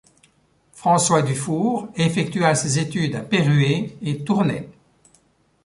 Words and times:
François 0.73 1.21
Dufour 1.21 1.89
effectua 1.95 2.55
ses 2.55 2.79
études 2.79 3.13
à 3.13 3.19
Péruwelz 3.21 3.91
et 4.01 4.23
Tournai. 4.23 4.67